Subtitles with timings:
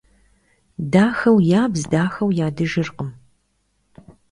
[0.91, 3.09] Дахэу ябз дахэу ядыжыркъым.